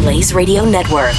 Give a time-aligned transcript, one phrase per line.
[0.00, 1.14] Blaze Radio Network.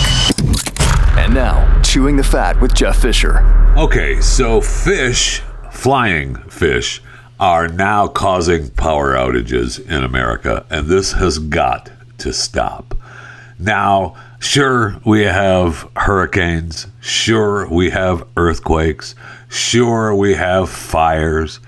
[1.15, 3.39] And now, Chewing the Fat with Jeff Fisher.
[3.77, 6.99] Okay, so fish, flying fish,
[7.39, 12.95] are now causing power outages in America, and this has got to stop.
[13.59, 19.13] Now, sure, we have hurricanes, sure, we have earthquakes,
[19.47, 21.59] sure, we have fires.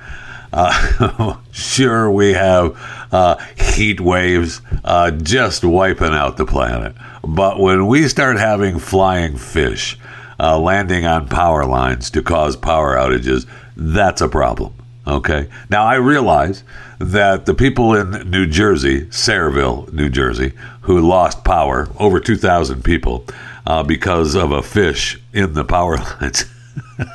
[0.52, 2.78] Uh, sure, we have
[3.12, 6.94] uh, heat waves uh, just wiping out the planet.
[7.24, 9.98] But when we start having flying fish
[10.40, 14.74] uh, landing on power lines to cause power outages, that's a problem.
[15.06, 15.50] Okay.
[15.70, 16.64] Now, I realize
[17.00, 23.26] that the people in New Jersey, Sayreville, New Jersey, who lost power, over 2,000 people,
[23.66, 26.46] uh, because of a fish in the power lines.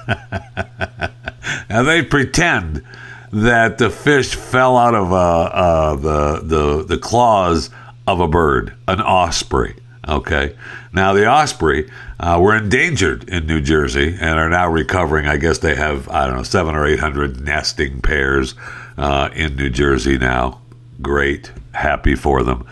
[1.68, 2.84] and they pretend
[3.32, 7.70] that the fish fell out of uh, uh, the, the, the claws
[8.06, 9.76] of a bird, an osprey.
[10.06, 10.56] Okay.
[10.92, 15.26] Now, the osprey uh, were endangered in New Jersey and are now recovering.
[15.26, 18.54] I guess they have, I don't know, seven or 800 nesting pairs
[18.96, 20.62] uh, in New Jersey now.
[21.02, 21.52] Great.
[21.72, 22.66] Happy for them.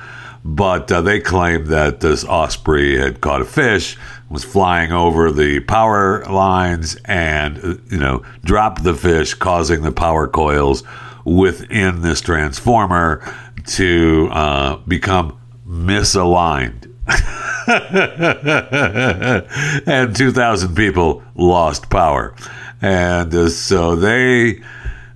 [0.45, 5.61] But uh, they claim that this osprey had caught a fish, was flying over the
[5.61, 10.83] power lines, and, uh, you know, dropped the fish, causing the power coils
[11.25, 13.23] within this transformer
[13.67, 16.93] to uh, become misaligned
[19.87, 22.35] and 2,000 people lost power.
[22.83, 24.61] And uh, so they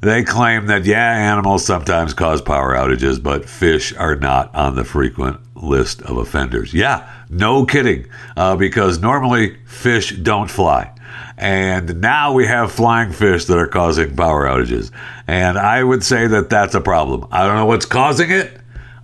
[0.01, 4.85] they claim that yeah, animals sometimes cause power outages, but fish are not on the
[4.85, 6.73] frequent list of offenders.
[6.73, 10.93] Yeah, no kidding, uh, because normally fish don't fly.
[11.39, 14.91] And now we have flying fish that are causing power outages.
[15.27, 17.27] And I would say that that's a problem.
[17.31, 18.61] I don't know what's causing it.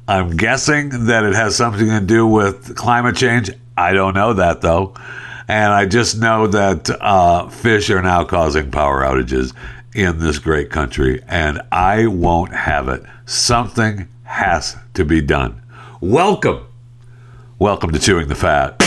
[0.07, 3.51] I'm guessing that it has something to do with climate change.
[3.77, 4.95] I don't know that though.
[5.49, 9.55] And I just know that uh, fish are now causing power outages
[9.95, 13.03] in this great country, and I won't have it.
[13.25, 15.63] Something has to be done.
[16.01, 16.67] Welcome.
[17.59, 18.83] Welcome to Chewing the Fat.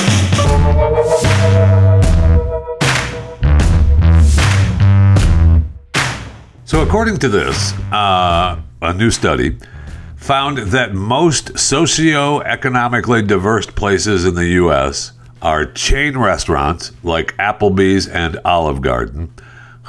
[6.66, 9.58] So, according to this, uh, a new study,
[10.18, 15.13] found that most socioeconomically diverse places in the U.S.
[15.41, 19.34] are chain restaurants like Applebee's and Olive Garden,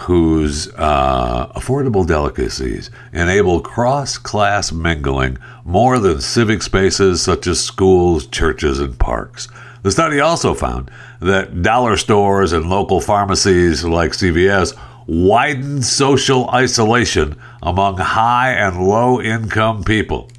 [0.00, 8.26] whose uh, affordable delicacies enable cross class mingling more than civic spaces such as schools,
[8.26, 9.46] churches, and parks.
[9.82, 10.90] The study also found
[11.20, 14.74] that dollar stores and local pharmacies like CVS
[15.06, 20.30] widen social isolation among high and low income people.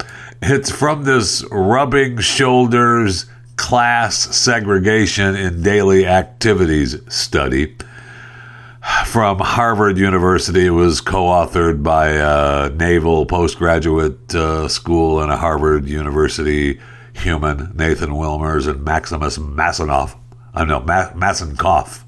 [0.42, 7.76] It's from this rubbing shoulders class segregation in daily activities study
[9.06, 10.66] from Harvard University.
[10.68, 16.80] It was co authored by a naval postgraduate uh, school and a Harvard University
[17.14, 20.18] human, Nathan Wilmers and Maximus Masanoff.
[20.54, 22.04] I uh, know, Ma- Massenkoff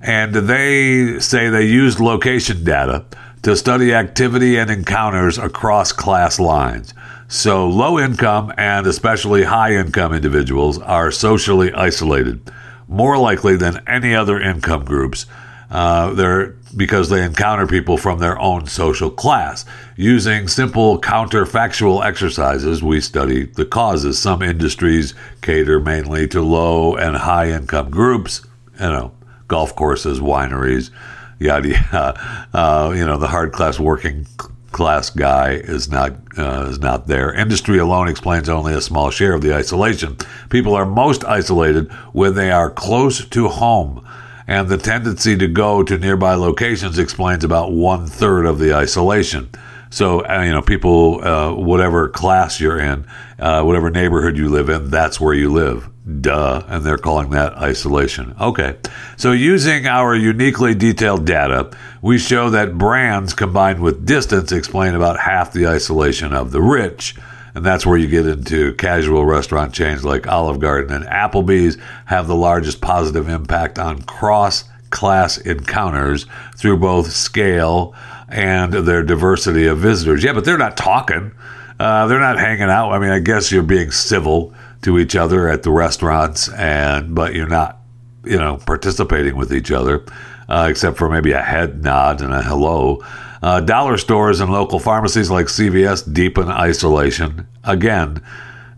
[0.00, 3.04] and they say they used location data
[3.42, 6.94] to study activity and encounters across class lines.
[7.28, 12.50] So, low income and especially high income individuals are socially isolated
[12.88, 15.26] more likely than any other income groups.
[15.70, 19.64] Uh, they're because they encounter people from their own social class.
[19.96, 24.18] Using simple counterfactual exercises, we study the causes.
[24.18, 28.42] Some industries cater mainly to low and high income groups.
[28.74, 29.12] You know,
[29.48, 30.90] golf courses, wineries,
[31.38, 32.48] yada yada.
[32.52, 34.26] Uh, you know, the hard class working
[34.72, 37.32] class guy is not uh, is not there.
[37.32, 40.16] Industry alone explains only a small share of the isolation.
[40.48, 44.06] People are most isolated when they are close to home,
[44.50, 49.48] and the tendency to go to nearby locations explains about one third of the isolation.
[49.90, 53.06] So uh, you know, people, uh, whatever class you're in,
[53.38, 55.88] uh, whatever neighborhood you live in, that's where you live.
[56.20, 56.64] Duh.
[56.66, 58.34] And they're calling that isolation.
[58.40, 58.76] Okay.
[59.16, 61.70] So, using our uniquely detailed data,
[62.02, 67.14] we show that brands combined with distance explain about half the isolation of the rich.
[67.54, 71.76] And that's where you get into casual restaurant chains like Olive Garden and Applebee's
[72.06, 76.26] have the largest positive impact on cross class encounters
[76.56, 77.94] through both scale
[78.28, 80.22] and their diversity of visitors.
[80.22, 81.32] Yeah, but they're not talking.
[81.78, 82.92] Uh, they're not hanging out.
[82.92, 87.34] I mean, I guess you're being civil to each other at the restaurants, and but
[87.34, 87.79] you're not,
[88.24, 90.04] you know, participating with each other,
[90.48, 93.02] uh, except for maybe a head nod and a hello.
[93.42, 97.46] Uh, dollar stores and local pharmacies like CVS deepen isolation.
[97.64, 98.22] Again,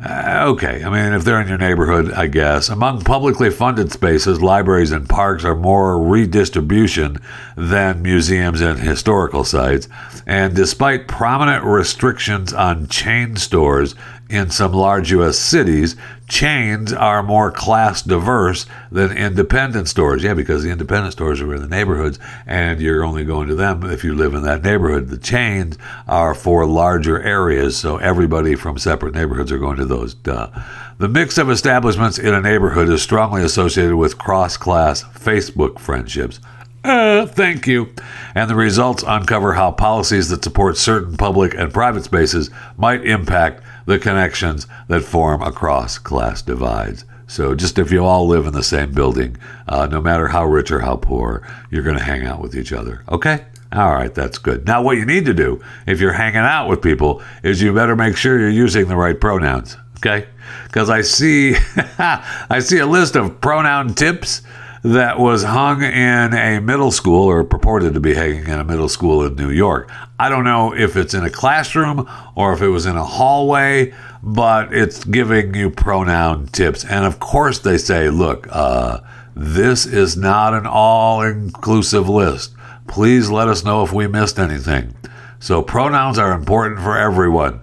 [0.05, 2.69] uh, okay, I mean, if they're in your neighborhood, I guess.
[2.69, 7.19] Among publicly funded spaces, libraries and parks are more redistribution
[7.57, 9.89] than museums and historical sites.
[10.27, 13.95] And despite prominent restrictions on chain stores
[14.29, 15.39] in some large U.S.
[15.39, 15.95] cities,
[16.33, 20.23] chains are more class diverse than independent stores.
[20.23, 23.85] Yeah, because the independent stores are in the neighborhoods and you're only going to them
[23.85, 25.09] if you live in that neighborhood.
[25.09, 25.77] The chains
[26.09, 30.15] are for larger areas, so everybody from separate neighborhoods are going to those.
[30.15, 30.49] Duh.
[30.97, 36.41] The mix of establishments in a neighborhood is strongly associated with cross class Facebook friendships.
[36.83, 37.93] Uh, thank you.
[38.35, 42.49] And the results uncover how policies that support certain public and private spaces
[42.79, 47.05] might impact the connections that form across class divides.
[47.27, 50.71] So, just if you all live in the same building, uh, no matter how rich
[50.71, 53.03] or how poor, you're going to hang out with each other.
[53.09, 53.47] Okay?
[53.73, 54.67] All right, that's good.
[54.67, 57.97] Now, what you need to do if you're hanging out with people is you better
[57.97, 59.79] make sure you're using the right pronouns.
[59.97, 60.27] Okay?
[60.65, 61.55] Because I see,
[61.99, 64.43] I see a list of pronoun tips
[64.83, 68.89] that was hung in a middle school or purported to be hanging in a middle
[68.89, 69.91] school in New York.
[70.19, 73.95] I don't know if it's in a classroom or if it was in a hallway,
[74.23, 76.85] but it's giving you pronoun tips.
[76.85, 79.01] And of course, they say, look, uh,
[79.37, 82.53] this is not an all inclusive list.
[82.89, 84.95] Please let us know if we missed anything.
[85.39, 87.63] So, pronouns are important for everyone.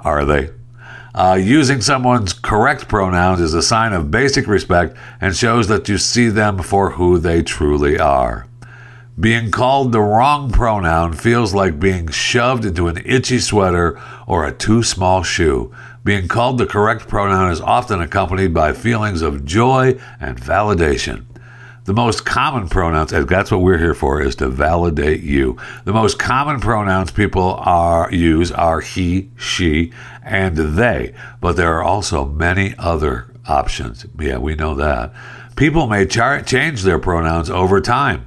[0.00, 0.50] Are they?
[1.14, 5.96] Uh, using someone's correct pronouns is a sign of basic respect and shows that you
[5.96, 8.48] see them for who they truly are.
[9.18, 14.50] Being called the wrong pronoun feels like being shoved into an itchy sweater or a
[14.50, 15.72] too small shoe.
[16.02, 21.26] Being called the correct pronoun is often accompanied by feelings of joy and validation.
[21.84, 25.58] The most common pronouns, and that's what we're here for, is to validate you.
[25.84, 29.92] The most common pronouns people are use are he, she,
[30.22, 34.06] and they, but there are also many other options.
[34.18, 35.12] Yeah, we know that.
[35.56, 38.26] People may char- change their pronouns over time.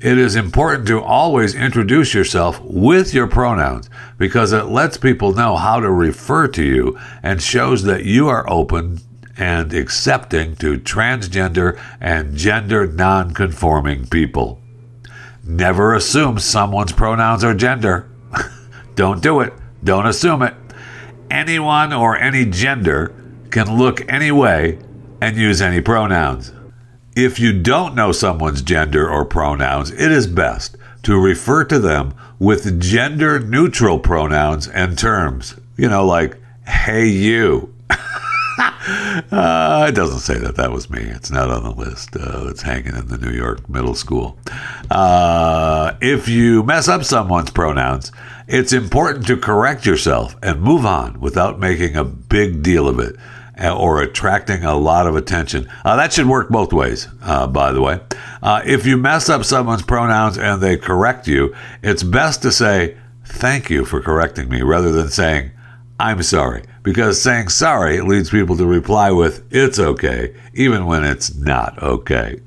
[0.00, 5.56] It is important to always introduce yourself with your pronouns because it lets people know
[5.56, 9.00] how to refer to you and shows that you are open
[9.36, 14.60] and accepting to transgender and gender non-conforming people.
[15.42, 18.08] Never assume someone's pronouns or gender.
[18.94, 19.52] Don't do it.
[19.82, 20.54] Don't assume it.
[21.30, 23.14] Anyone or any gender
[23.50, 24.78] can look any way
[25.20, 26.52] and use any pronouns.
[27.16, 32.14] If you don't know someone's gender or pronouns, it is best to refer to them
[32.38, 35.54] with gender neutral pronouns and terms.
[35.76, 37.73] You know, like, hey, you.
[38.86, 41.00] Uh, it doesn't say that that was me.
[41.00, 42.16] It's not on the list.
[42.16, 44.38] Uh, it's hanging in the New York middle school.
[44.90, 48.12] Uh, if you mess up someone's pronouns,
[48.46, 53.16] it's important to correct yourself and move on without making a big deal of it
[53.62, 55.68] uh, or attracting a lot of attention.
[55.84, 58.00] Uh, that should work both ways, uh, by the way.
[58.42, 62.96] Uh, if you mess up someone's pronouns and they correct you, it's best to say,
[63.26, 65.50] Thank you for correcting me, rather than saying,
[65.98, 66.62] I'm sorry.
[66.84, 72.40] Because saying sorry leads people to reply with, It's okay, even when it's not okay.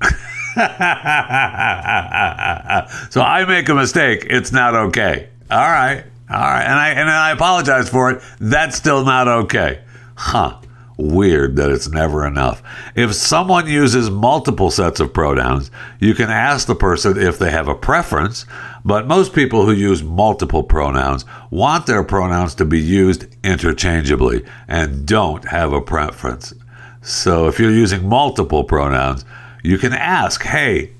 [3.10, 5.28] so I make a mistake, it's not okay.
[5.50, 6.04] All right.
[6.30, 6.62] All right.
[6.62, 8.22] And I and I apologize for it.
[8.38, 9.80] That's still not okay.
[10.16, 10.58] Huh.
[10.98, 12.60] Weird that it's never enough.
[12.96, 17.68] If someone uses multiple sets of pronouns, you can ask the person if they have
[17.68, 18.44] a preference,
[18.84, 25.06] but most people who use multiple pronouns want their pronouns to be used interchangeably and
[25.06, 26.52] don't have a preference.
[27.00, 29.24] So if you're using multiple pronouns,
[29.62, 30.94] you can ask, hey,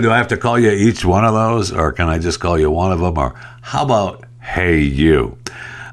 [0.00, 2.58] do I have to call you each one of those, or can I just call
[2.58, 3.16] you one of them?
[3.16, 5.38] Or how about hey, you?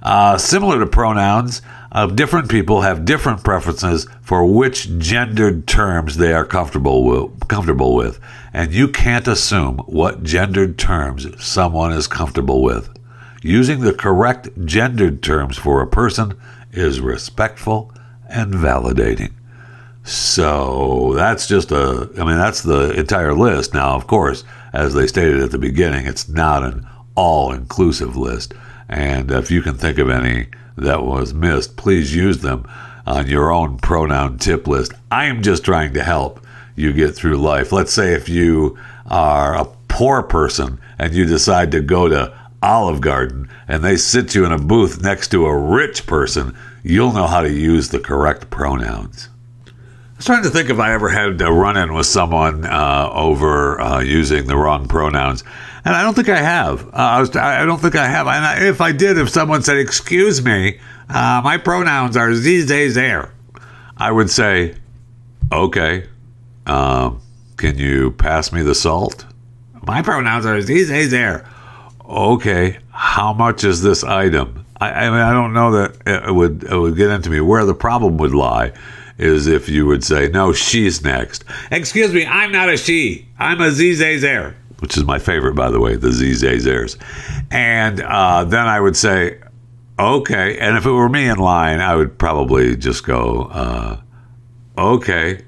[0.01, 1.61] Uh, similar to pronouns,
[1.91, 7.95] uh, different people have different preferences for which gendered terms they are comfortable with, comfortable
[7.95, 8.19] with,
[8.53, 12.89] and you can't assume what gendered terms someone is comfortable with.
[13.41, 16.37] Using the correct gendered terms for a person
[16.71, 17.91] is respectful
[18.29, 19.33] and validating.
[20.03, 23.73] So that's just a, I mean, that's the entire list.
[23.73, 24.43] Now, of course,
[24.73, 28.53] as they stated at the beginning, it's not an all inclusive list.
[28.87, 30.47] And if you can think of any
[30.81, 32.67] that was missed, please use them
[33.05, 34.93] on your own pronoun tip list.
[35.09, 36.45] I am just trying to help
[36.75, 37.71] you get through life.
[37.71, 42.33] Let's say if you are a poor person and you decide to go to
[42.63, 47.13] Olive Garden and they sit you in a booth next to a rich person, you'll
[47.13, 49.29] know how to use the correct pronouns.
[49.67, 49.71] I
[50.17, 53.81] was trying to think if I ever had a run in with someone uh, over
[53.81, 55.43] uh, using the wrong pronouns.
[55.83, 56.87] And I don't think I have.
[56.87, 58.27] Uh, I, was, I don't think I have.
[58.27, 62.67] And I, if I did, if someone said, Excuse me, uh, my pronouns are these
[62.67, 63.33] days there,
[63.97, 64.75] I would say,
[65.51, 66.07] Okay,
[66.65, 67.21] um,
[67.57, 69.25] can you pass me the salt?
[69.85, 71.49] My pronouns are these days there.
[72.05, 74.65] Okay, how much is this item?
[74.79, 77.65] I, I mean, I don't know that it would it would get into me where
[77.65, 78.73] the problem would lie
[79.17, 81.43] is if you would say, no, she's next.
[81.69, 83.27] Excuse me, I'm not a she.
[83.37, 86.97] I'm a Zizazere, which is my favorite, by the way, the Zizazers.
[87.51, 89.39] And uh, then I would say,
[89.99, 90.57] okay.
[90.57, 94.01] And if it were me in line, I would probably just go, uh,
[94.75, 95.43] okay.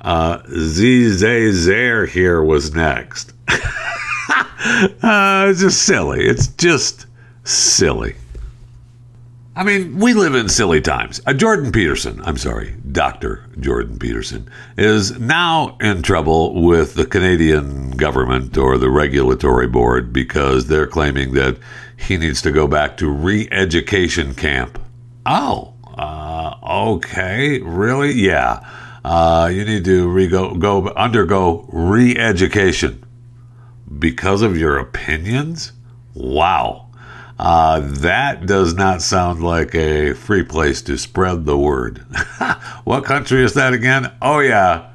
[0.00, 3.34] Uh, Zizazer here was next.
[3.48, 6.24] uh, it's just silly.
[6.24, 7.04] It's just
[7.44, 8.16] silly.
[9.60, 11.20] I mean, we live in silly times.
[11.26, 13.44] Uh, Jordan Peterson, I'm sorry, Dr.
[13.60, 14.48] Jordan Peterson,
[14.78, 21.34] is now in trouble with the Canadian government or the regulatory board because they're claiming
[21.34, 21.58] that
[21.98, 24.78] he needs to go back to re education camp.
[25.26, 26.54] Oh, uh,
[26.94, 28.12] okay, really?
[28.12, 28.66] Yeah.
[29.04, 33.04] Uh, you need to re- go, go undergo re education
[33.98, 35.72] because of your opinions?
[36.14, 36.89] Wow.
[37.42, 42.04] Uh, that does not sound like a free place to spread the word.
[42.84, 44.12] what country is that again?
[44.20, 44.90] Oh, yeah,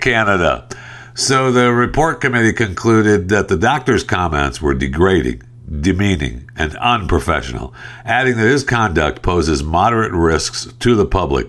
[0.00, 0.68] Canada.
[1.14, 5.42] So the report committee concluded that the doctor's comments were degrading,
[5.80, 7.74] demeaning, and unprofessional,
[8.04, 11.48] adding that his conduct poses moderate risks to the public.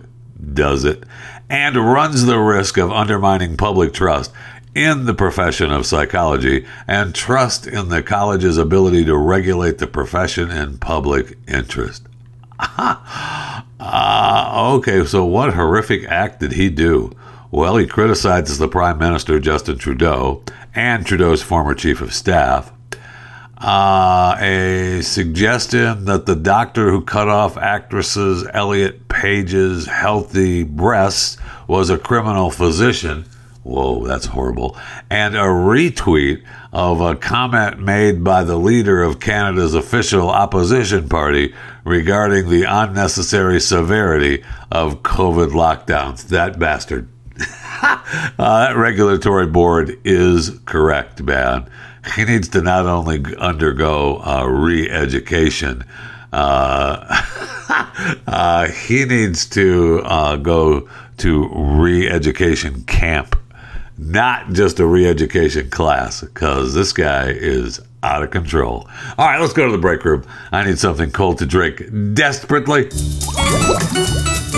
[0.56, 1.04] Does it?
[1.48, 4.34] And runs the risk of undermining public trust
[4.76, 10.52] in the profession of psychology and trust in the college's ability to regulate the profession
[10.52, 12.08] in public interest.
[12.60, 13.62] uh,
[14.76, 17.12] okay, so what horrific act did he do?
[17.52, 20.44] Well, he criticizes the Prime Minister, Justin Trudeau,
[20.76, 22.72] and Trudeau's former chief of staff.
[23.58, 31.90] Uh, a suggestion that the doctor who cut off actresses Elliot Page's healthy breasts was
[31.90, 33.26] a criminal physician
[33.70, 34.76] Whoa, that's horrible.
[35.12, 41.54] And a retweet of a comment made by the leader of Canada's official opposition party
[41.86, 46.30] regarding the unnecessary severity of COVID lockdowns.
[46.30, 47.10] That bastard.
[47.84, 48.00] uh,
[48.40, 51.70] that regulatory board is correct, man.
[52.16, 55.86] He needs to not only undergo uh, re education,
[56.34, 57.22] uh,
[58.28, 63.36] uh, he needs to uh, go to re education camp
[64.00, 68.88] not just a re education class, because this guy is out of control.
[69.18, 70.26] All right, let's go to the break room.
[70.52, 72.90] I need something cold to drink desperately.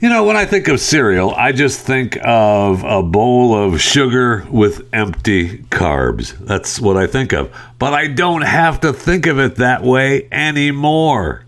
[0.00, 4.46] You know, when I think of cereal, I just think of a bowl of sugar
[4.48, 6.38] with empty carbs.
[6.38, 7.52] That's what I think of.
[7.80, 11.44] But I don't have to think of it that way anymore.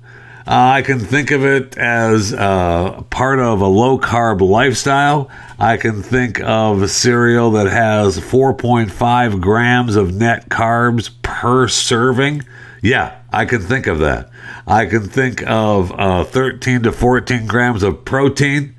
[0.46, 5.30] Uh, I can think of it as uh, part of a low carb lifestyle.
[5.58, 12.44] I can think of a cereal that has 4.5 grams of net carbs per serving.
[12.82, 14.30] Yeah, I can think of that.
[14.66, 18.74] I can think of uh, 13 to 14 grams of protein.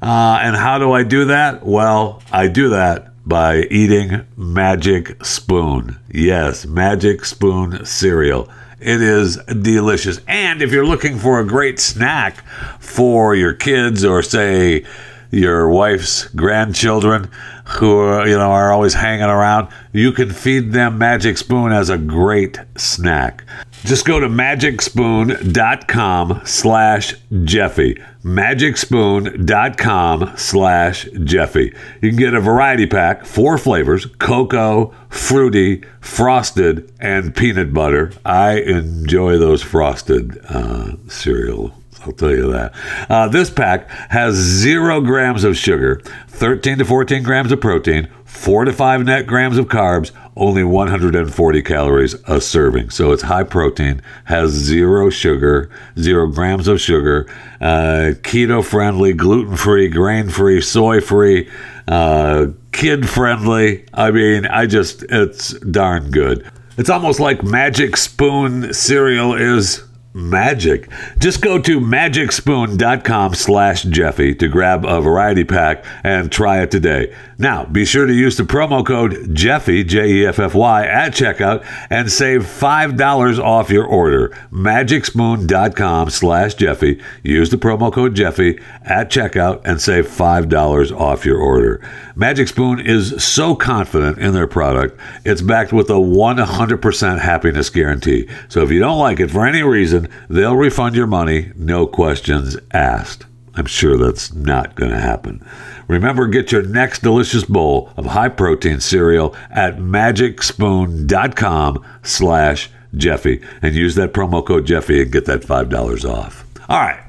[0.00, 1.66] Uh, and how do I do that?
[1.66, 5.98] Well, I do that by eating Magic Spoon.
[6.10, 8.48] Yes, Magic Spoon cereal.
[8.80, 10.20] It is delicious.
[10.26, 12.42] And if you're looking for a great snack
[12.80, 14.86] for your kids or say
[15.30, 17.30] your wife's grandchildren
[17.66, 21.90] who are, you know are always hanging around, you can feed them Magic Spoon as
[21.90, 23.44] a great snack.
[23.84, 27.96] Just go to magicspoon.com slash Jeffy.
[28.22, 31.74] Magicspoon.com slash Jeffy.
[32.02, 38.12] You can get a variety pack, four flavors cocoa, fruity, frosted, and peanut butter.
[38.24, 41.72] I enjoy those frosted uh, cereal
[42.04, 42.74] I'll tell you that.
[43.08, 48.66] Uh, this pack has zero grams of sugar, 13 to 14 grams of protein, 4
[48.66, 52.88] to 5 net grams of carbs, only 140 calories a serving.
[52.90, 57.26] So it's high protein, has zero sugar, zero grams of sugar,
[57.60, 61.48] uh, keto friendly, gluten free, grain free, soy free,
[61.86, 63.84] uh, kid friendly.
[63.92, 66.50] I mean, I just, it's darn good.
[66.78, 70.88] It's almost like Magic Spoon cereal is magic.
[71.18, 77.14] Just go to magicspoon.com slash Jeffy to grab a variety pack and try it today.
[77.38, 83.38] Now, be sure to use the promo code Jeffy, J-E-F-F-Y, at checkout and save $5
[83.38, 84.28] off your order.
[84.52, 87.00] Magicspoon.com slash Jeffy.
[87.22, 91.80] Use the promo code Jeffy at checkout and save $5 off your order.
[92.14, 98.28] Magic Spoon is so confident in their product, it's backed with a 100% happiness guarantee.
[98.48, 102.56] So if you don't like it for any reason, they'll refund your money, no questions
[102.72, 103.26] asked.
[103.54, 105.44] I'm sure that's not going to happen.
[105.88, 113.74] Remember, get your next delicious bowl of high protein cereal at magicspoon.com slash Jeffy and
[113.74, 116.44] use that promo code Jeffy and get that $5 off.
[116.68, 117.00] All right.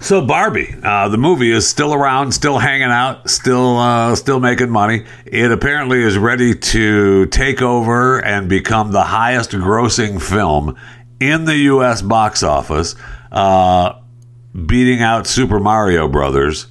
[0.00, 4.68] So Barbie, uh, the movie is still around, still hanging out, still uh, still making
[4.70, 5.04] money.
[5.24, 10.76] It apparently is ready to take over and become the highest grossing film
[11.20, 12.02] in the U.S.
[12.02, 12.94] box office,
[13.32, 14.00] uh,
[14.66, 16.66] beating out Super Mario Brothers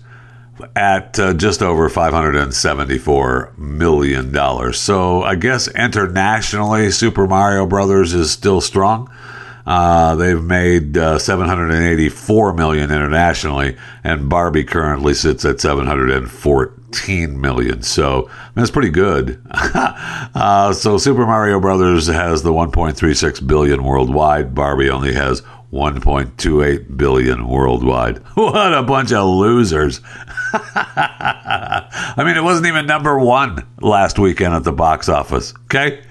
[0.76, 4.74] at uh, just over $574 million.
[4.74, 9.12] So I guess internationally, Super Mario Brothers is still strong.
[9.66, 17.82] Uh, they've made uh, 784 million internationally, and Barbie currently sits at 714 million.
[17.82, 19.42] So that's pretty good.
[19.52, 24.56] uh, so Super Mario Brothers has the 1.36 billion worldwide.
[24.56, 28.22] Barbie only has 1.28 billion worldwide.
[28.36, 30.02] What a bunch of losers!
[30.54, 35.54] I mean, it wasn't even number one last weekend at the box office.
[35.66, 36.02] Okay,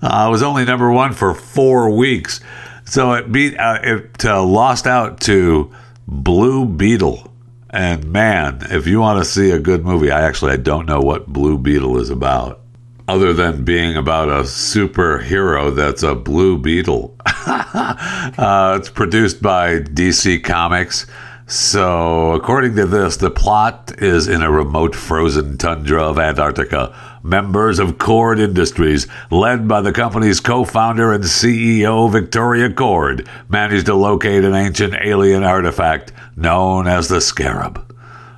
[0.00, 2.40] uh, it was only number one for four weeks.
[2.84, 5.72] So it beat uh, it uh, lost out to
[6.06, 7.31] Blue Beetle.
[7.72, 11.00] And man, if you want to see a good movie, I actually I don't know
[11.00, 12.60] what Blue Beetle is about,
[13.08, 17.16] other than being about a superhero that's a Blue Beetle.
[17.26, 21.06] uh, it's produced by DC Comics.
[21.46, 26.94] So, according to this, the plot is in a remote frozen tundra of Antarctica.
[27.22, 33.86] Members of Kord Industries, led by the company's co founder and CEO Victoria Kord, managed
[33.86, 37.94] to locate an ancient alien artifact known as the Scarab.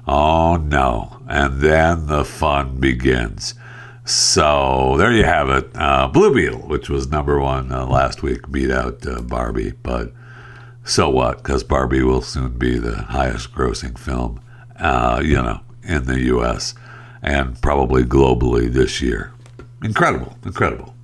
[0.07, 1.19] Oh no.
[1.27, 3.55] And then the fun begins.
[4.05, 5.71] So there you have it.
[5.75, 10.13] Uh, Blue Beetle, which was number one uh, last week, beat out uh, Barbie, but
[10.85, 11.39] so what?
[11.39, 14.41] Because Barbie will soon be the highest grossing film,
[14.79, 16.75] uh, you know, in the U.S.
[17.25, 19.33] and probably globally this year.
[19.83, 20.95] Incredible, incredible.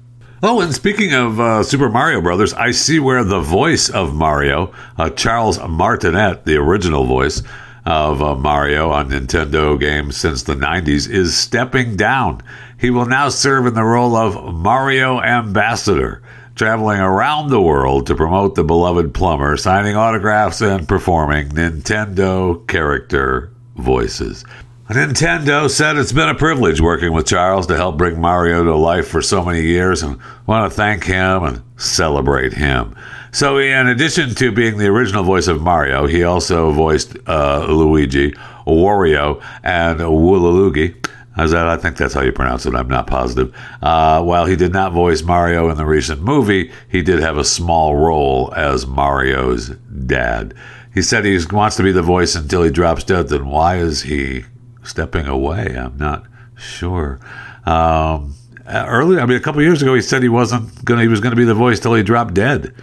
[0.43, 4.73] Oh, and speaking of uh, Super Mario Brothers, I see where the voice of Mario,
[4.97, 7.43] uh, Charles Martinet, the original voice
[7.85, 12.43] of uh, Mario on Nintendo games since the 90s, is stepping down.
[12.79, 16.23] He will now serve in the role of Mario Ambassador
[16.55, 23.51] traveling around the world to promote the beloved plumber, signing autographs and performing Nintendo character
[23.77, 24.45] voices.
[24.91, 29.07] Nintendo said it's been a privilege working with Charles to help bring Mario to life
[29.07, 32.97] for so many years and want to thank him and celebrate him.
[33.31, 38.33] So, in addition to being the original voice of Mario, he also voiced uh, Luigi,
[38.67, 40.97] Wario, and Wooloogie.
[41.37, 41.69] How's that?
[41.69, 42.75] I think that's how you pronounce it.
[42.75, 43.55] I'm not positive.
[43.81, 47.45] Uh, while he did not voice Mario in the recent movie, he did have a
[47.45, 50.53] small role as Mario's dad.
[50.93, 53.29] He said he wants to be the voice until he drops dead.
[53.29, 54.47] Then why is he
[54.83, 55.77] stepping away?
[55.77, 57.21] I'm not sure.
[57.67, 58.35] Um,
[58.67, 61.03] earlier, I mean, a couple years ago, he said he wasn't gonna.
[61.03, 62.75] He was going to be the voice till he dropped dead,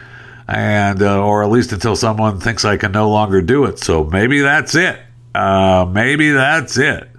[0.47, 3.79] and uh, or at least until someone thinks I can no longer do it.
[3.79, 4.99] So maybe that's it.
[5.33, 7.09] Uh, maybe that's it.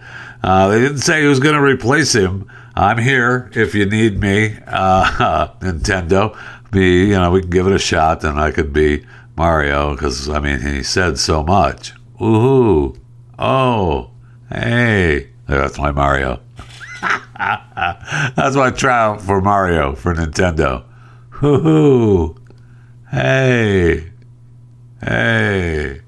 [0.43, 2.51] Uh, they didn't say who's going to replace him.
[2.75, 6.39] I'm here if you need me, uh, Nintendo.
[6.71, 9.05] Be you know we can give it a shot, and I could be
[9.37, 11.95] Mario because I mean he said so much.
[12.21, 12.99] Woohoo!
[13.39, 14.11] Oh,
[14.51, 16.41] hey, that's my Mario.
[17.39, 20.85] that's my triumph for Mario for Nintendo.
[21.31, 22.37] Woohoo!
[23.11, 24.11] Hey,
[25.03, 26.01] hey.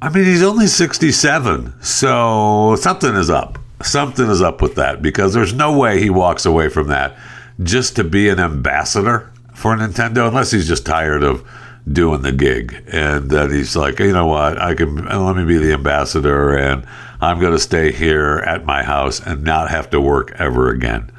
[0.00, 3.58] I mean, he's only 67, so something is up.
[3.82, 7.16] Something is up with that because there's no way he walks away from that
[7.62, 11.48] just to be an ambassador for Nintendo, unless he's just tired of
[11.92, 15.58] doing the gig and that he's like, you know what, I can let me be
[15.58, 16.86] the ambassador and
[17.20, 21.10] I'm going to stay here at my house and not have to work ever again.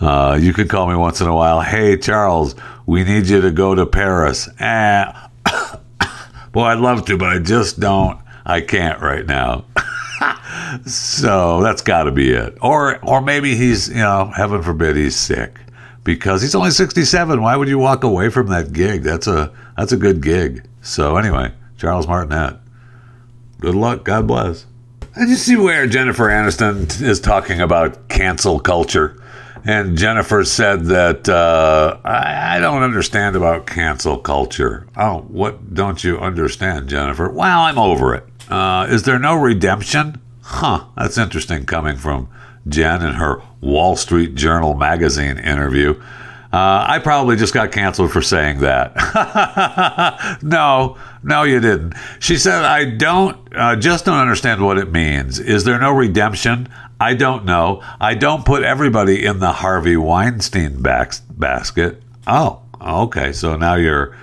[0.00, 1.60] Uh, you can call me once in a while.
[1.60, 2.54] Hey, Charles,
[2.86, 4.48] we need you to go to Paris.
[4.58, 5.28] Eh,
[6.52, 8.20] boy, I'd love to, but I just don't.
[8.44, 9.64] I can't right now.
[10.86, 12.58] so that's got to be it.
[12.60, 15.58] Or, or maybe he's, you know, heaven forbid, he's sick
[16.04, 17.40] because he's only 67.
[17.40, 19.02] Why would you walk away from that gig?
[19.02, 20.66] That's a that's a good gig.
[20.80, 22.58] So anyway, Charles Martinet.
[23.60, 24.04] Good luck.
[24.04, 24.66] God bless.
[25.14, 29.22] And you see where Jennifer Aniston is talking about cancel culture.
[29.64, 34.88] And Jennifer said that uh, I, I, don't understand about cancel culture.
[34.96, 37.28] Oh, what don't you understand, Jennifer?
[37.28, 38.26] Well, I'm over it.
[38.48, 40.20] Uh, is there no redemption?
[40.42, 42.28] Huh, that's interesting coming from
[42.66, 45.98] Jen and her Wall Street Journal magazine interview.
[46.52, 48.92] Uh, I probably just got canceled for saying that.
[50.42, 51.94] no, no, you didn't.
[52.18, 55.38] She said, I don't, uh, just don't understand what it means.
[55.38, 56.68] Is there no redemption?
[57.00, 57.82] I don't know.
[57.98, 62.02] I don't put everybody in the Harvey Weinstein bas- basket.
[62.26, 63.32] Oh, okay.
[63.32, 64.14] So now you're,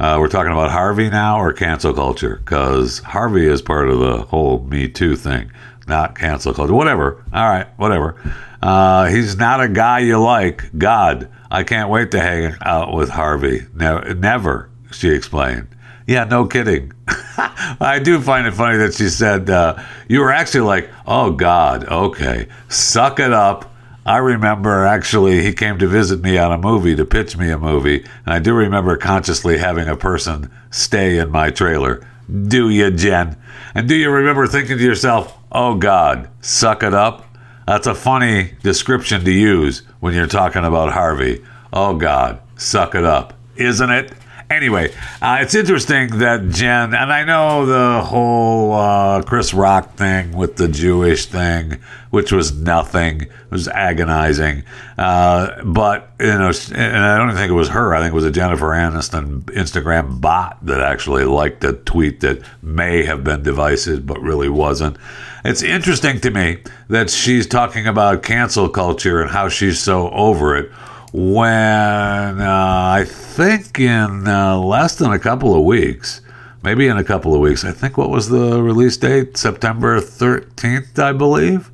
[0.00, 2.40] uh, we're talking about Harvey now or cancel culture?
[2.44, 5.52] Because Harvey is part of the whole Me Too thing,
[5.86, 6.74] not cancel culture.
[6.74, 7.24] Whatever.
[7.32, 8.16] All right, whatever.
[8.62, 10.76] Uh, he's not a guy you like.
[10.76, 11.28] God.
[11.50, 13.66] I can't wait to hang out with Harvey.
[13.74, 15.68] Never, never she explained.
[16.06, 16.92] Yeah, no kidding.
[17.08, 21.84] I do find it funny that she said, uh, You were actually like, oh, God,
[21.84, 23.74] okay, suck it up.
[24.06, 27.58] I remember actually he came to visit me on a movie to pitch me a
[27.58, 32.06] movie, and I do remember consciously having a person stay in my trailer.
[32.46, 33.36] Do you, Jen?
[33.74, 37.27] And do you remember thinking to yourself, oh God, suck it up?
[37.68, 41.44] That's a funny description to use when you're talking about Harvey.
[41.70, 44.10] Oh, God, suck it up, isn't it?
[44.50, 50.34] Anyway, uh, it's interesting that Jen, and I know the whole uh, Chris Rock thing
[50.34, 54.62] with the Jewish thing, which was nothing, it was agonizing.
[54.96, 58.24] Uh, but, you know, and I don't think it was her, I think it was
[58.24, 64.06] a Jennifer Aniston Instagram bot that actually liked a tweet that may have been divisive,
[64.06, 64.96] but really wasn't.
[65.44, 70.56] It's interesting to me that she's talking about cancel culture and how she's so over
[70.56, 70.72] it
[71.12, 76.20] when uh, I think in uh, less than a couple of weeks,
[76.62, 79.36] maybe in a couple of weeks, I think what was the release date?
[79.36, 81.70] September 13th, I believe.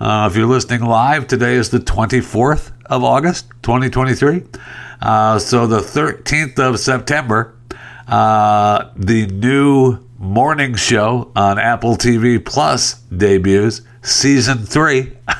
[0.00, 4.44] Uh, if you're listening live, today is the 24th of August, 2023.
[5.02, 7.54] Uh, so the 13th of September,
[8.08, 15.12] uh, the new morning show on Apple TV Plus debuts, season three.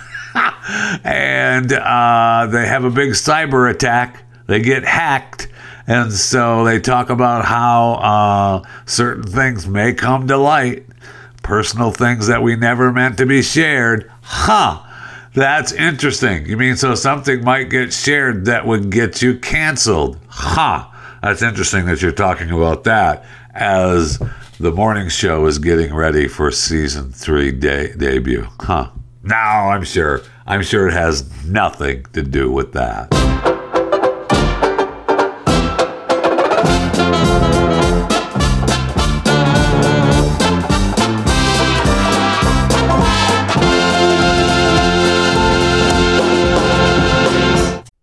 [1.04, 4.24] and uh, they have a big cyber attack.
[4.46, 5.48] They get hacked.
[5.86, 10.86] And so they talk about how uh, certain things may come to light,
[11.42, 14.10] personal things that we never meant to be shared.
[14.22, 14.82] Huh.
[15.34, 16.46] That's interesting.
[16.46, 20.18] You mean so something might get shared that would get you canceled?
[20.28, 20.86] Huh.
[21.22, 24.20] That's interesting that you're talking about that as
[24.58, 28.46] the morning show is getting ready for season three de- debut.
[28.60, 28.90] Huh.
[29.22, 30.22] Now I'm sure.
[30.46, 33.08] I'm sure it has nothing to do with that.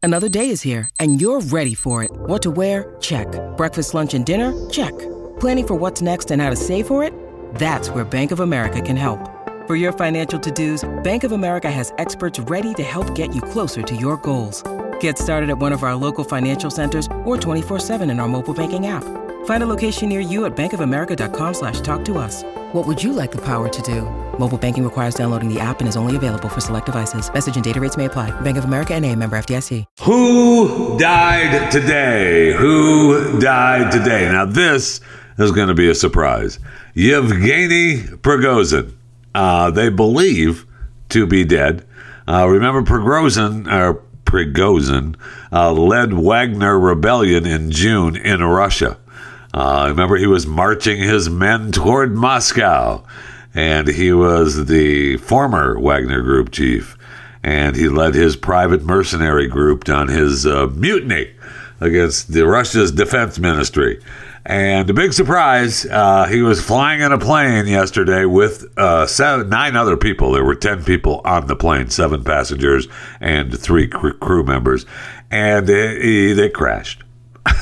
[0.04, 2.12] Another day is here, and you're ready for it.
[2.12, 2.96] What to wear?
[3.02, 3.28] Check.
[3.58, 4.54] Breakfast, lunch, and dinner?
[4.70, 4.98] Check.
[5.42, 7.14] Planning for what's next and how to save for it?
[7.56, 9.37] That's where Bank of America can help.
[9.68, 13.82] For your financial to-dos, Bank of America has experts ready to help get you closer
[13.82, 14.64] to your goals.
[15.02, 18.88] Get started at one of our local financial centers or 24-7 in our mobile banking
[18.88, 19.04] app.
[19.44, 22.44] Find a location near you at bankofamerica.com slash talk to us.
[22.72, 24.04] What would you like the power to do?
[24.40, 27.30] Mobile banking requires downloading the app and is only available for select devices.
[27.34, 28.32] Message and data rates may apply.
[28.40, 29.84] Bank of America and a member FDIC.
[30.04, 32.54] Who died today?
[32.54, 34.30] Who died today?
[34.32, 35.02] Now this
[35.38, 36.58] is going to be a surprise.
[36.94, 38.94] Yevgeny Prigozhin.
[39.38, 40.66] Uh, they believe
[41.10, 41.86] to be dead.
[42.28, 45.16] Uh, remember, Prigozhin, or Prigozhin
[45.52, 48.98] uh, led Wagner rebellion in June in Russia.
[49.54, 53.04] Uh, remember, he was marching his men toward Moscow,
[53.54, 56.98] and he was the former Wagner Group chief,
[57.44, 61.30] and he led his private mercenary group on his uh, mutiny
[61.80, 64.02] against the Russia's defense ministry.
[64.48, 69.50] And a big surprise, uh, he was flying in a plane yesterday with uh, seven,
[69.50, 70.32] nine other people.
[70.32, 72.88] There were 10 people on the plane, seven passengers
[73.20, 74.86] and three crew members.
[75.30, 77.04] And they, they crashed.
[77.46, 77.54] this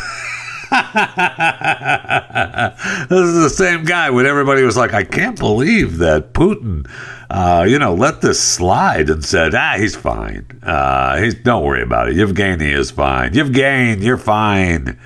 [3.19, 6.87] is the same guy when everybody was like, I can't believe that Putin,
[7.31, 10.45] uh, you know, let this slide and said, ah, he's fine.
[10.61, 12.15] Uh, he's, don't worry about it.
[12.15, 13.33] Yevgeny is fine.
[13.33, 14.99] Yevgeny, you're fine.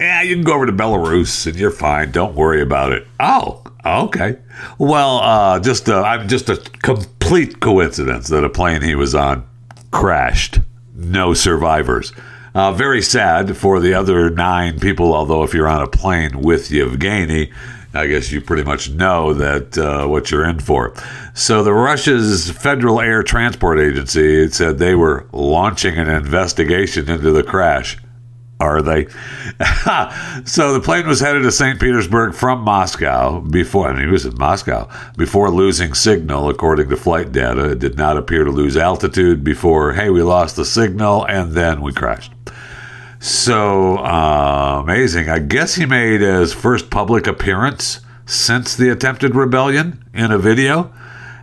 [0.00, 2.10] Yeah, you can go over to Belarus and you're fine.
[2.10, 3.06] Don't worry about it.
[3.20, 4.38] Oh, okay.
[4.78, 9.46] Well, uh, just a, I'm just a complete coincidence that a plane he was on
[9.90, 10.60] crashed.
[10.94, 12.14] No survivors.
[12.54, 16.70] Uh, very sad for the other nine people, although if you're on a plane with
[16.70, 17.52] Yevgeny,
[17.92, 20.94] I guess you pretty much know that uh, what you're in for.
[21.34, 27.42] So the Russia's Federal Air Transport Agency said they were launching an investigation into the
[27.42, 27.98] crash.
[28.60, 29.06] Are they?
[30.44, 31.80] so the plane was headed to St.
[31.80, 36.96] Petersburg from Moscow before, I mean, he was in Moscow before losing signal, according to
[36.96, 37.70] flight data.
[37.70, 41.80] It did not appear to lose altitude before, hey, we lost the signal, and then
[41.80, 42.32] we crashed.
[43.18, 45.30] So uh, amazing.
[45.30, 50.92] I guess he made his first public appearance since the attempted rebellion in a video.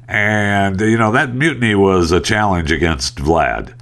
[0.08, 3.74] And, you know, that mutiny was a challenge against Vlad.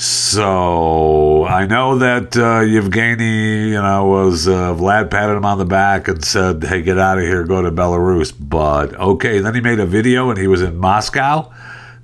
[0.00, 5.64] So I know that uh, Yevgeny, you know, was uh, Vlad patted him on the
[5.64, 9.60] back and said, "Hey, get out of here, go to Belarus." But okay, then he
[9.60, 11.52] made a video and he was in Moscow.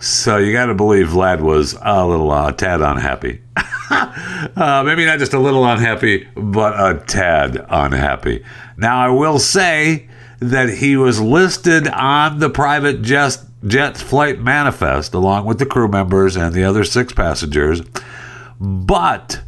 [0.00, 3.42] So you got to believe Vlad was a little uh, tad unhappy.
[3.90, 8.44] uh, maybe not just a little unhappy, but a tad unhappy.
[8.76, 10.08] Now I will say
[10.40, 15.88] that he was listed on the private jet jet's flight manifest along with the crew
[15.88, 17.82] members and the other six passengers,
[18.60, 19.40] but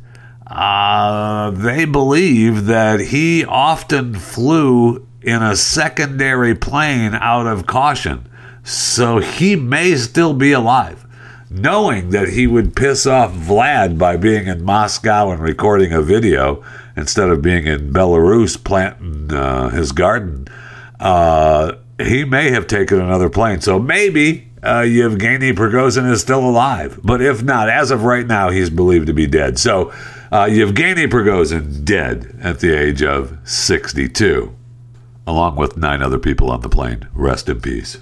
[0.47, 8.29] uh, they believe that he often flew in a secondary plane out of caution.
[8.63, 11.05] So he may still be alive.
[11.49, 16.65] Knowing that he would piss off Vlad by being in Moscow and recording a video
[16.97, 20.49] instead of being in Belarus planting uh, his garden,
[20.99, 23.61] uh, he may have taken another plane.
[23.61, 27.01] So maybe uh, Yevgeny Prigozhin is still alive.
[27.03, 29.59] But if not, as of right now, he's believed to be dead.
[29.59, 29.93] So
[30.33, 34.55] uh, Yevgeny Prigozhin dead at the age of 62,
[35.27, 37.09] along with nine other people on the plane.
[37.15, 37.99] Rest in peace.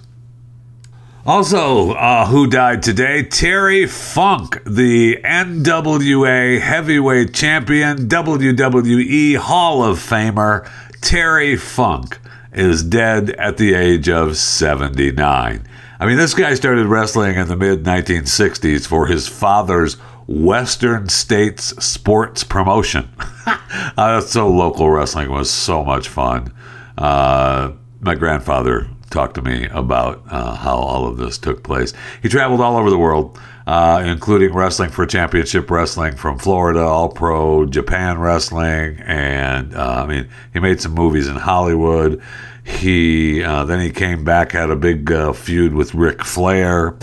[1.26, 3.22] Also, uh, who died today?
[3.22, 10.70] Terry Funk, the NWA heavyweight champion, WWE Hall of Famer.
[11.00, 12.18] Terry Funk
[12.54, 15.66] is dead at the age of 79.
[16.00, 19.94] I mean, this guy started wrestling in the mid 1960s for his father's
[20.26, 23.08] Western States sports promotion.
[23.96, 26.52] uh, so local wrestling was so much fun.
[26.96, 31.92] Uh, my grandfather talked to me about uh, how all of this took place.
[32.22, 37.08] He traveled all over the world, uh, including wrestling for Championship Wrestling from Florida, All
[37.08, 42.20] Pro, Japan Wrestling, and uh, I mean, he made some movies in Hollywood.
[42.62, 46.96] He uh, then he came back, had a big uh, feud with Ric Flair,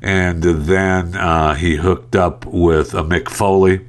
[0.00, 3.84] and then uh, he hooked up with Mick Foley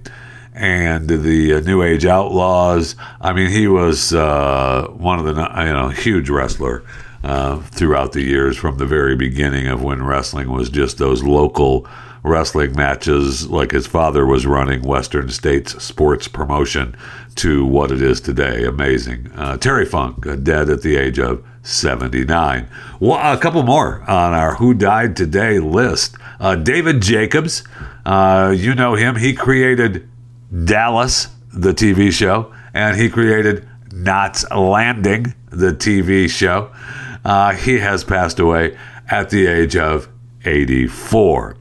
[0.54, 2.96] and the New Age Outlaws.
[3.22, 6.84] I mean, he was one of the you know huge wrestler.
[7.24, 11.86] Uh, throughout the years from the very beginning of when wrestling was just those local
[12.24, 16.96] wrestling matches like his father was running Western States sports promotion
[17.36, 18.66] to what it is today.
[18.66, 19.32] Amazing.
[19.36, 22.68] Uh, Terry Funk, uh, dead at the age of 79.
[23.00, 26.18] Well, a couple more on our Who Died Today list.
[26.40, 27.64] Uh, David Jacobs,
[28.06, 29.16] uh, you know him.
[29.16, 30.08] He created
[30.66, 36.72] Dallas, the TV show, and he created Knots Landing, the TV show.
[37.28, 38.78] Uh, he has passed away
[39.10, 40.08] at the age of
[40.46, 41.58] 84.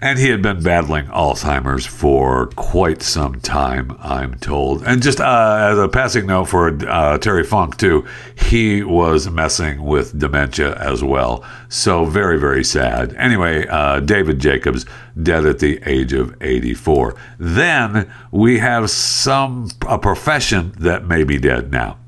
[0.00, 4.84] And he had been battling Alzheimer's for quite some time, I'm told.
[4.84, 9.82] And just uh, as a passing note for uh, Terry Funk, too, he was messing
[9.82, 11.44] with dementia as well.
[11.68, 13.12] So very, very sad.
[13.14, 14.86] Anyway, uh, David Jacobs,
[15.20, 17.16] dead at the age of 84.
[17.38, 21.98] Then we have some, a profession that may be dead now.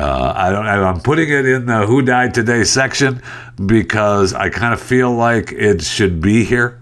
[0.00, 0.66] Uh, I don't.
[0.66, 3.20] I'm putting it in the "Who Died Today" section
[3.66, 6.80] because I kind of feel like it should be here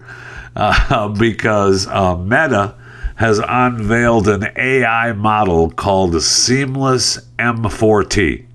[0.55, 2.75] uh, because uh, Meta
[3.17, 8.45] has unveiled an AI model called Seamless M4T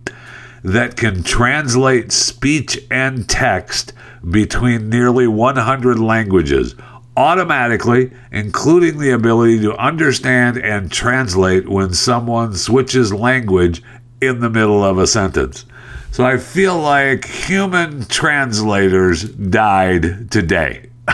[0.63, 3.93] that can translate speech and text
[4.31, 6.75] between nearly 100 languages
[7.19, 13.83] automatically, including the ability to understand and translate when someone switches language
[14.21, 15.65] in the middle of a sentence.
[16.11, 20.91] So I feel like human translators died today.
[21.09, 21.13] uh,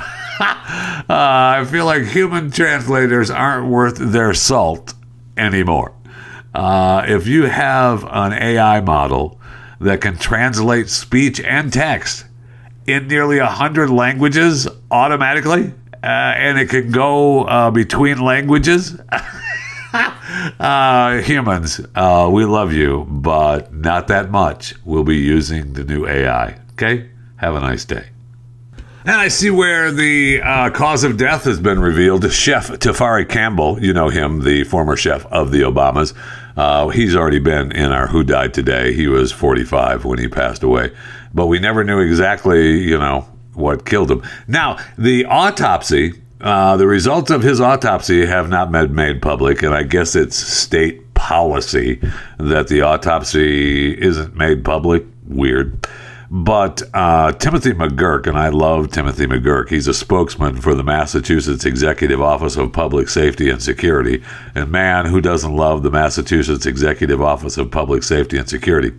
[1.08, 4.94] I feel like human translators aren't worth their salt
[5.36, 5.94] anymore.
[6.54, 9.40] uh, if you have an AI model
[9.80, 12.26] that can translate speech and text
[12.86, 18.98] in nearly a hundred languages automatically, uh, and it can go uh, between languages.
[20.60, 24.74] uh, humans, uh, we love you, but not that much.
[24.84, 26.58] We'll be using the new AI.
[26.72, 27.10] Okay?
[27.36, 28.10] Have a nice day.
[29.04, 32.30] And I see where the uh, cause of death has been revealed.
[32.30, 36.14] Chef Tafari Campbell, you know him, the former chef of the Obamas.
[36.56, 38.92] Uh, he's already been in our Who Died Today.
[38.92, 40.92] He was 45 when he passed away.
[41.32, 43.22] But we never knew exactly, you know,
[43.54, 44.22] what killed him.
[44.46, 49.74] Now, the autopsy, uh, the results of his autopsy have not been made public, and
[49.74, 52.00] I guess it's state policy
[52.38, 55.04] that the autopsy isn't made public.
[55.26, 55.86] Weird.
[56.32, 61.64] But uh, Timothy McGuirk, and I love Timothy McGuirk, he's a spokesman for the Massachusetts
[61.64, 64.22] Executive Office of Public Safety and Security.
[64.54, 68.92] And man, who doesn't love the Massachusetts Executive Office of Public Safety and Security?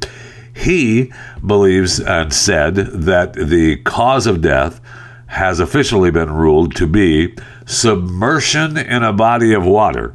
[0.54, 1.14] He
[1.46, 4.82] believes and said that the cause of death
[5.32, 7.34] has officially been ruled to be
[7.66, 10.14] submersion in a body of water,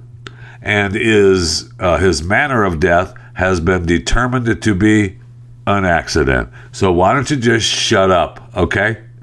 [0.60, 5.18] and is uh, his manner of death has been determined to be
[5.66, 6.50] an accident.
[6.70, 9.02] So why don't you just shut up, okay?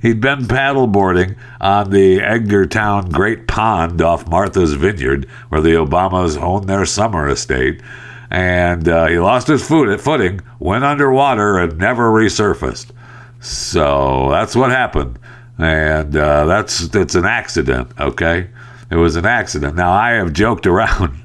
[0.00, 6.66] He'd been paddleboarding on the Edgartown Great Pond off Martha's Vineyard, where the Obamas own
[6.66, 7.82] their summer estate.
[8.30, 12.92] And uh, he lost his foot footing, went underwater, and never resurfaced.
[13.40, 15.18] So that's what happened.
[15.58, 18.48] And uh, that's it's an accident, okay?
[18.90, 19.76] It was an accident.
[19.76, 21.20] Now I have joked around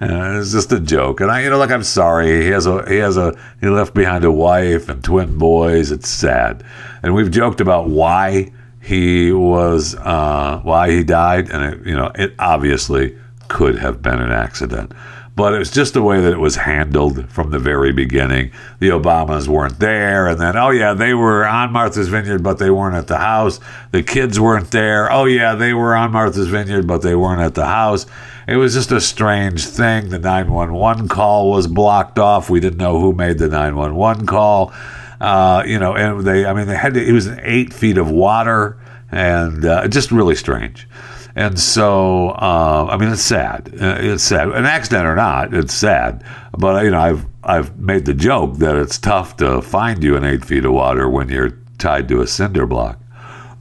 [0.02, 2.42] it's just a joke, and I, you know, like I'm sorry.
[2.42, 5.90] He has a, he has a, he left behind a wife and twin boys.
[5.90, 6.64] It's sad,
[7.02, 8.50] and we've joked about why
[8.80, 13.14] he was, uh, why he died, and it, you know, it obviously
[13.48, 14.92] could have been an accident,
[15.36, 18.50] but it's just the way that it was handled from the very beginning.
[18.78, 22.70] The Obamas weren't there, and then oh yeah, they were on Martha's Vineyard, but they
[22.70, 23.60] weren't at the house.
[23.92, 25.10] The kids weren't there.
[25.10, 28.06] Oh yeah, they were on Martha's Vineyard, but they weren't at the house
[28.50, 30.08] it was just a strange thing.
[30.08, 32.50] The 911 call was blocked off.
[32.50, 34.72] We didn't know who made the 911 call.
[35.20, 38.10] Uh, you know, and they, I mean, they had to, it was eight feet of
[38.10, 38.76] water
[39.12, 40.88] and uh, just really strange.
[41.34, 43.70] And so, uh, I mean, it's sad.
[43.80, 46.24] Uh, it's sad, an accident or not, it's sad.
[46.56, 50.24] But you know, I've I've made the joke that it's tough to find you in
[50.24, 52.98] eight feet of water when you're tied to a cinder block.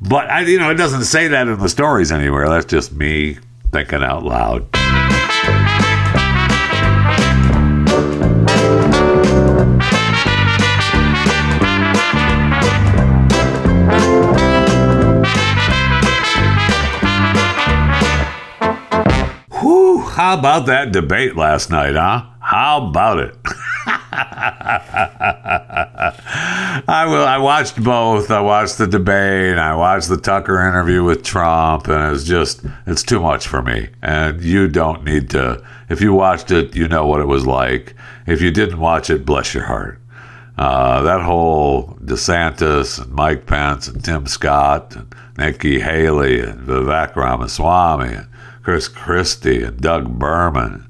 [0.01, 2.49] But I, you know, it doesn't say that in the stories anywhere.
[2.49, 3.37] That's just me
[3.71, 4.67] thinking out loud.
[20.19, 22.25] How about that debate last night, huh?
[22.41, 23.37] How about it?
[26.89, 27.25] I will.
[27.25, 28.29] I watched both.
[28.29, 29.57] I watched the debate.
[29.57, 33.91] I watched the Tucker interview with Trump, and it's just it's too much for me.
[34.01, 35.63] And you don't need to.
[35.87, 37.95] If you watched it, you know what it was like.
[38.27, 40.01] If you didn't watch it, bless your heart.
[40.57, 47.15] Uh, that whole DeSantis and Mike Pence and Tim Scott and Nikki Haley and Vivek
[47.15, 48.27] Ramaswamy and
[48.69, 50.85] Chris Christie and Doug Burgum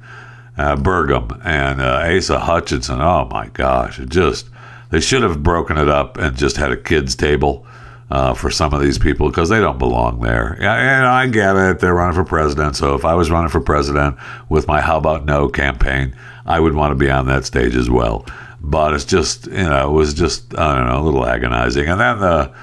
[0.57, 2.99] uh, and uh, Asa Hutchinson.
[2.99, 4.49] Oh my gosh, it just
[4.89, 7.65] they should have broken it up and just had a kids table
[8.11, 10.57] uh, for some of these people because they don't belong there.
[10.59, 12.75] And I get it; they're running for president.
[12.75, 14.17] So if I was running for president
[14.49, 16.13] with my "How About No" campaign,
[16.45, 18.25] I would want to be on that stage as well.
[18.61, 21.87] But it's just you know it was just I don't know a little agonizing.
[21.87, 22.53] And then the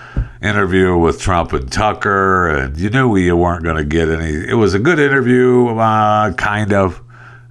[0.42, 4.32] interview with Trump and Tucker, and you knew you weren't going to get any.
[4.32, 7.02] It was a good interview, uh, kind of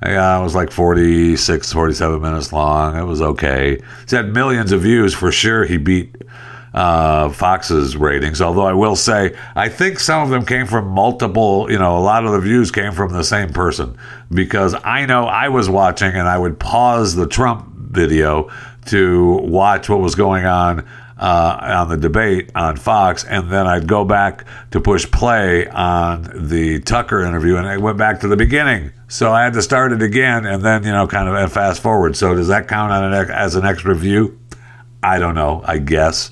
[0.03, 2.97] yeah, it was like 46, 47 minutes long.
[2.97, 3.81] It was okay.
[4.03, 5.65] It's had millions of views for sure.
[5.65, 6.15] He beat
[6.75, 8.41] uh, Fox's ratings.
[8.41, 12.01] Although I will say, I think some of them came from multiple, you know, a
[12.01, 13.97] lot of the views came from the same person
[14.29, 18.51] because I know I was watching and I would pause the Trump video
[18.87, 23.87] to watch what was going on uh, on the debate on Fox, and then I'd
[23.87, 28.35] go back to push play on the Tucker interview, and I went back to the
[28.35, 28.91] beginning.
[29.07, 32.17] So I had to start it again, and then you know, kind of fast forward.
[32.17, 34.37] So does that count an, as an extra view?
[35.01, 35.61] I don't know.
[35.65, 36.31] I guess.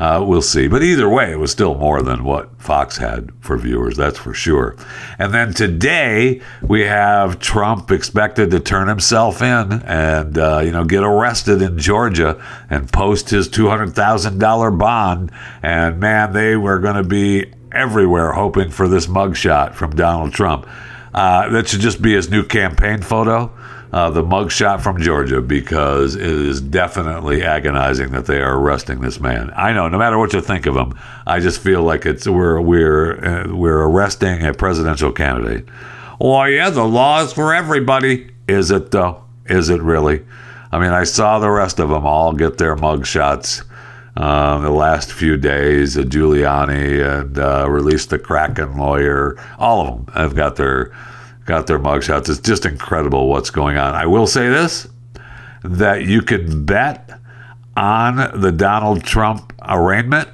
[0.00, 0.66] Uh, we'll see.
[0.66, 4.32] But either way, it was still more than what Fox had for viewers, that's for
[4.32, 4.74] sure.
[5.18, 10.86] And then today, we have Trump expected to turn himself in and, uh, you know,
[10.86, 15.32] get arrested in Georgia and post his $200,000 bond.
[15.62, 20.66] And man, they were going to be everywhere hoping for this mugshot from Donald Trump.
[21.12, 23.52] Uh, that should just be his new campaign photo,
[23.92, 29.20] uh, the mugshot from Georgia, because it is definitely agonizing that they are arresting this
[29.20, 29.52] man.
[29.56, 32.60] I know, no matter what you think of him, I just feel like it's we're
[32.60, 35.66] we're uh, we're arresting a presidential candidate.
[36.20, 38.30] Oh yeah, the law is for everybody.
[38.46, 39.24] Is it though?
[39.46, 40.24] Is it really?
[40.72, 43.64] I mean, I saw the rest of them all get their mugshots
[44.16, 45.98] um, the last few days.
[45.98, 49.36] Uh, Giuliani and uh, released the Kraken lawyer.
[49.58, 50.92] All of them have got their
[51.50, 52.28] got their mugshots.
[52.28, 53.94] It's just incredible what's going on.
[53.94, 54.86] I will say this:
[55.64, 57.10] that you can bet
[57.76, 60.28] on the Donald Trump arraignment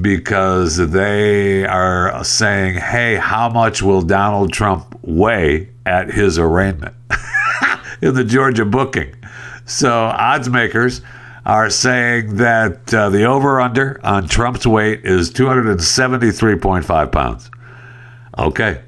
[0.00, 6.94] because they are saying, "Hey, how much will Donald Trump weigh at his arraignment?"
[8.02, 9.14] in the Georgia booking.
[9.64, 11.02] So odds makers
[11.46, 17.50] are saying that uh, the over under on Trump's weight is 273.5 pounds.
[18.36, 18.82] Okay.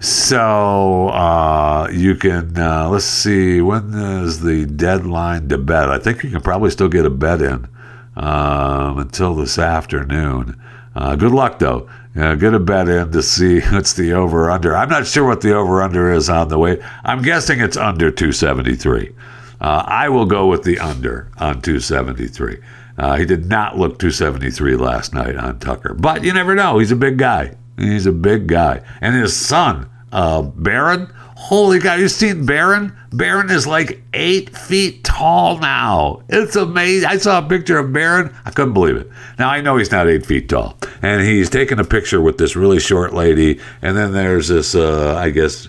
[0.00, 5.90] So uh, you can, uh, let's see, when is the deadline to bet?
[5.90, 7.68] I think you can probably still get a bet in
[8.16, 10.58] um, until this afternoon.
[10.94, 11.86] Uh, good luck, though.
[12.14, 14.74] Get a bet in to see what's the over under.
[14.74, 16.82] I'm not sure what the over under is on the way.
[17.04, 19.14] I'm guessing it's under 273.
[19.60, 22.58] Uh, I will go with the under on 273.
[22.96, 26.78] Uh, he did not look 273 last night on Tucker, but you never know.
[26.78, 27.54] He's a big guy.
[27.80, 31.12] He's a big guy, and his son, uh, Barron.
[31.36, 32.94] Holy God, you seen Barron?
[33.12, 36.22] Barron is like eight feet tall now.
[36.28, 37.08] It's amazing.
[37.08, 38.34] I saw a picture of Barron.
[38.44, 39.10] I couldn't believe it.
[39.38, 42.54] Now I know he's not eight feet tall, and he's taking a picture with this
[42.54, 45.68] really short lady, and then there's this, uh, I guess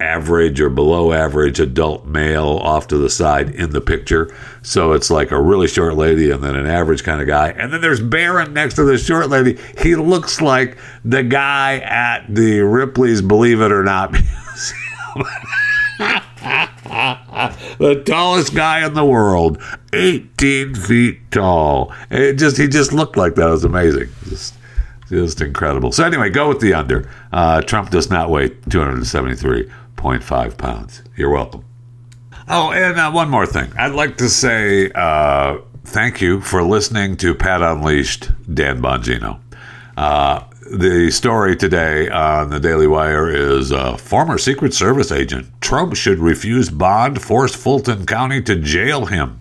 [0.00, 4.34] average or below average adult male off to the side in the picture.
[4.62, 7.50] So it's like a really short lady and then an average kind of guy.
[7.50, 9.58] And then there's Barron next to the short lady.
[9.78, 14.16] He looks like the guy at the Ripley's Believe It or Not
[17.78, 19.60] the tallest guy in the world,
[19.92, 21.92] 18 feet tall.
[22.10, 23.48] It just he just looked like that.
[23.48, 24.08] It was amazing.
[24.28, 24.54] Just
[25.08, 25.90] just incredible.
[25.90, 27.10] So anyway, go with the under.
[27.32, 31.02] Uh, Trump does not weigh 273 0.5 pounds.
[31.16, 31.64] You're welcome.
[32.48, 33.70] Oh, and uh, one more thing.
[33.78, 39.40] I'd like to say uh, thank you for listening to Pat Unleashed, Dan Bongino.
[39.96, 45.96] Uh, the story today on the Daily Wire is uh, former Secret Service agent Trump
[45.96, 49.40] should refuse bond, force Fulton County to jail him.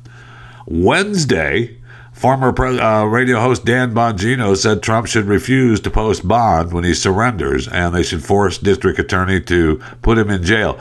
[0.66, 1.77] Wednesday,
[2.18, 6.84] former pre- uh, radio host Dan Bongino said Trump should refuse to post bond when
[6.84, 10.80] he surrenders, and they should force district attorney to put him in jail.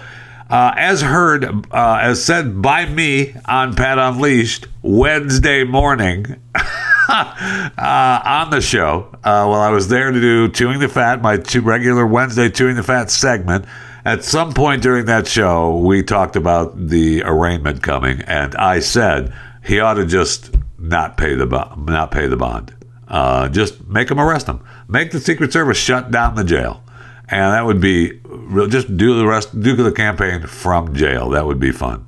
[0.49, 6.41] Uh, as heard, uh, as said by me on Pat Unleashed Wednesday morning
[7.09, 11.37] uh, on the show, uh, while I was there to do Chewing the Fat, my
[11.37, 13.67] two regular Wednesday Chewing the Fat segment.
[14.07, 19.35] At some point during that show, we talked about the arraignment coming, and I said
[19.65, 20.55] he ought to just
[20.89, 22.75] not pay the bond, not pay the bond.
[23.09, 24.65] Uh, just make them arrest them.
[24.89, 26.83] Make the Secret Service shut down the jail
[27.29, 28.21] and that would be
[28.69, 31.31] just do the rest, do the campaign from jail.
[31.31, 32.07] That would be fun.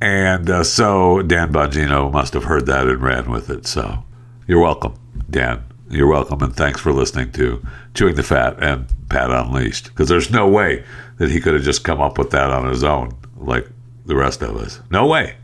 [0.00, 3.66] And uh, so Dan Bongino must have heard that and ran with it.
[3.66, 4.04] So
[4.46, 4.94] you're welcome,
[5.28, 5.64] Dan.
[5.90, 9.86] You're welcome, and thanks for listening to Chewing the Fat and Pat Unleashed.
[9.86, 10.84] Because there's no way
[11.18, 13.68] that he could have just come up with that on his own, like
[14.06, 14.80] the rest of us.
[14.90, 15.36] No way.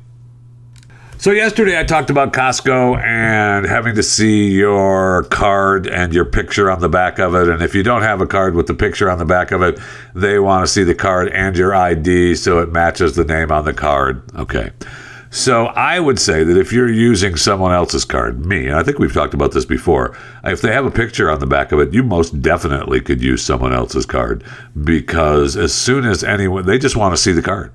[1.21, 6.71] So yesterday I talked about Costco and having to see your card and your picture
[6.71, 7.47] on the back of it.
[7.47, 9.79] And if you don't have a card with the picture on the back of it,
[10.15, 13.67] they want to see the card and your ID so it matches the name on
[13.67, 14.23] the card.
[14.35, 14.71] Okay.
[15.29, 18.99] So I would say that if you're using someone else's card, me, and I think
[18.99, 21.93] we've talked about this before, if they have a picture on the back of it,
[21.93, 24.43] you most definitely could use someone else's card
[24.83, 27.75] because as soon as anyone, they just want to see the card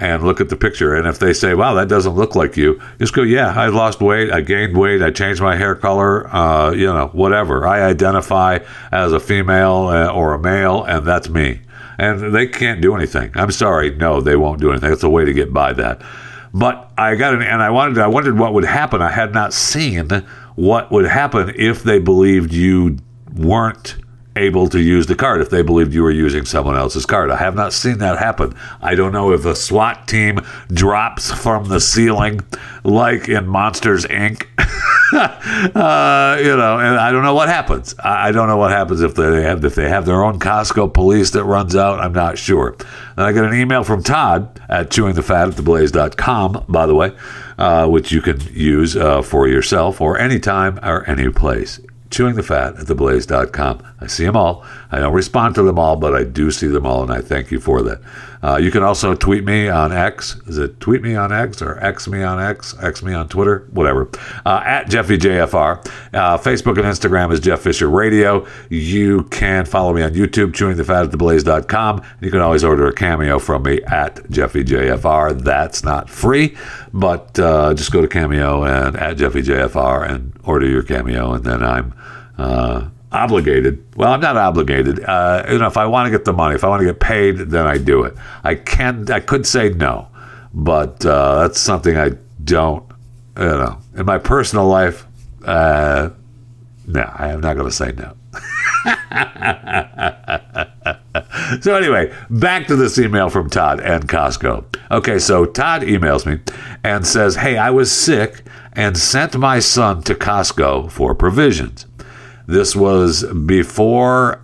[0.00, 0.94] and look at the picture.
[0.94, 4.00] And if they say, wow, that doesn't look like you, just go, yeah, I lost
[4.00, 7.66] weight, I gained weight, I changed my hair color, uh, you know, whatever.
[7.66, 8.58] I identify
[8.90, 11.60] as a female uh, or a male, and that's me.
[11.98, 13.30] And they can't do anything.
[13.34, 13.94] I'm sorry.
[13.94, 14.88] No, they won't do anything.
[14.88, 16.00] That's a way to get by that.
[16.54, 19.02] But I got an, and I wanted, I wondered what would happen.
[19.02, 20.08] I had not seen
[20.56, 22.96] what would happen if they believed you
[23.34, 23.96] weren't
[24.40, 27.30] able to use the card if they believed you were using someone else's card.
[27.30, 28.54] I have not seen that happen.
[28.80, 32.40] I don't know if a SWAT team drops from the ceiling
[32.82, 34.46] like in Monsters Inc.
[35.12, 37.94] uh, you know, and I don't know what happens.
[38.02, 41.30] I don't know what happens if they have if they have their own Costco police
[41.30, 42.00] that runs out.
[42.00, 42.76] I'm not sure.
[43.16, 45.50] And I got an email from Todd at chewingthefat
[46.68, 47.12] by the way,
[47.58, 51.80] uh, which you can use uh, for yourself or anytime or any place
[52.10, 53.82] chewingthefat at theblaze.com.
[54.00, 54.64] I see them all.
[54.90, 57.50] I don't respond to them all, but I do see them all, and I thank
[57.50, 58.00] you for that.
[58.42, 60.36] Uh, you can also tweet me on X.
[60.46, 62.74] Is it tweet me on X or X me on X?
[62.80, 63.66] X me on Twitter?
[63.70, 64.08] Whatever.
[64.46, 65.86] Uh, at JeffyJFR.
[66.14, 68.46] Uh, Facebook and Instagram is Jeff Fisher Radio.
[68.70, 72.02] You can follow me on YouTube, chewingthefat at theblaze.com.
[72.20, 75.42] You can always order a cameo from me at JeffyJFR.
[75.42, 76.56] That's not free,
[76.92, 81.62] but uh, just go to Cameo and at JeffyJFR and order your cameo, and then
[81.62, 81.94] I'm
[82.38, 83.84] uh, obligated.
[83.96, 85.04] Well, I'm not obligated.
[85.04, 87.00] Uh, you know, if I want to get the money, if I want to get
[87.00, 88.14] paid, then I do it.
[88.44, 89.10] I can.
[89.10, 90.08] I could say no,
[90.54, 92.10] but uh, that's something I
[92.44, 92.84] don't.
[93.36, 95.06] You know, in my personal life,
[95.44, 96.10] uh,
[96.86, 98.16] no, I am not going to say no.
[101.60, 104.64] so anyway, back to this email from Todd and Costco.
[104.90, 106.40] Okay, so Todd emails me
[106.84, 108.42] and says, "Hey, I was sick
[108.72, 111.86] and sent my son to Costco for provisions.
[112.50, 114.42] This was before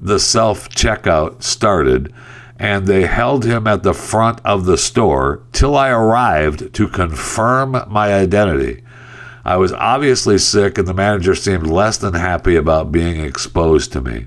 [0.00, 2.12] the self checkout started,
[2.58, 7.84] and they held him at the front of the store till I arrived to confirm
[7.86, 8.82] my identity.
[9.44, 14.00] I was obviously sick, and the manager seemed less than happy about being exposed to
[14.00, 14.26] me.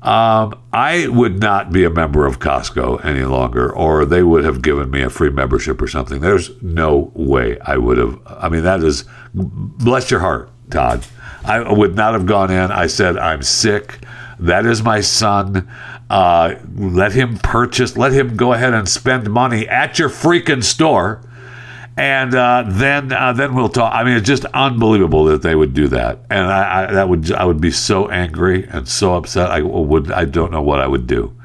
[0.00, 4.62] Um, I would not be a member of Costco any longer, or they would have
[4.62, 6.22] given me a free membership or something.
[6.22, 8.18] There's no way I would have.
[8.24, 11.04] I mean, that is, bless your heart, Todd.
[11.44, 12.70] I would not have gone in.
[12.70, 14.04] I said, I'm sick.
[14.38, 15.68] That is my son.
[16.08, 21.22] Uh, let him purchase, let him go ahead and spend money at your freaking store
[22.00, 23.92] and uh, then uh, then we'll talk.
[23.94, 27.30] I mean, it's just unbelievable that they would do that, and I, I, that would
[27.32, 29.50] I would be so angry and so upset.
[29.50, 31.36] I would I don't know what I would do.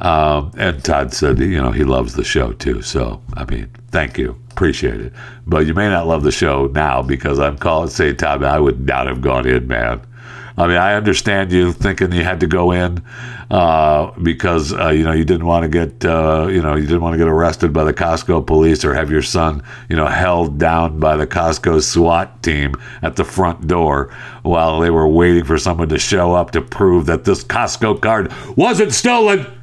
[0.00, 2.82] Um, and Todd said, you know, he loves the show too.
[2.82, 5.12] So I mean, thank you, appreciate it.
[5.46, 8.42] But you may not love the show now because I'm calling say Todd.
[8.42, 10.00] I would not have gone in, man.
[10.56, 13.02] I mean, I understand you thinking you had to go in
[13.50, 17.00] uh, because uh, you know you didn't want to get uh, you know you didn't
[17.00, 20.58] want to get arrested by the Costco police or have your son you know held
[20.58, 25.58] down by the Costco SWAT team at the front door while they were waiting for
[25.58, 29.59] someone to show up to prove that this Costco card wasn't stolen.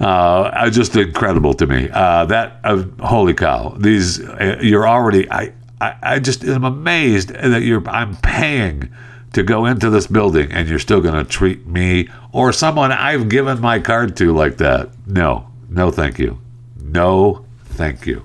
[0.00, 1.88] Uh, just incredible to me.
[1.92, 3.74] Uh, that uh, holy cow!
[3.78, 5.30] These uh, you're already.
[5.30, 7.86] I, I I just am amazed that you're.
[7.88, 8.90] I'm paying
[9.32, 13.28] to go into this building and you're still going to treat me or someone I've
[13.28, 14.90] given my card to like that.
[15.06, 16.40] No, no, thank you.
[16.80, 18.24] No, thank you.